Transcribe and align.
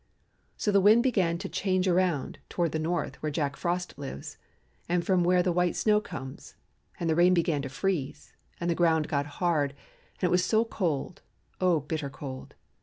Soon 0.57 0.73
the 0.73 0.81
wind 0.81 1.03
began 1.03 1.37
to 1.37 1.47
change 1.47 1.87
around 1.87 2.39
toward 2.49 2.71
the 2.71 2.79
north 2.79 3.17
where 3.21 3.31
Jack 3.31 3.55
Frost 3.55 3.93
lives 3.99 4.35
and 4.89 5.05
from 5.05 5.23
where 5.23 5.43
the 5.43 5.51
white 5.51 5.75
snow 5.75 6.01
comes, 6.01 6.55
and 6.99 7.07
the 7.07 7.13
rain 7.13 7.35
began 7.35 7.61
to 7.61 7.69
freeze, 7.69 8.33
and 8.59 8.67
the 8.67 8.73
ground 8.73 9.07
got 9.07 9.27
hard, 9.37 9.75
and 10.19 10.23
it 10.23 10.31
was 10.31 10.43
so 10.43 10.65
cold, 10.65 11.21
oh 11.59 11.81
bitter 11.81 12.09
cold. 12.09 12.55